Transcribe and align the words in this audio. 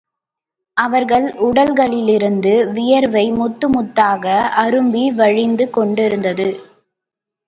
அவர்கள் 0.77 1.25
உடல்களிலிருந்து 1.39 2.71
வியர்வை 2.71 3.31
முத்து 3.31 3.67
முத்தாக 3.69 4.25
அரும்பி 4.55 5.13
வழிந்து 5.13 5.69
கொண்டிருந்தது. 5.69 6.47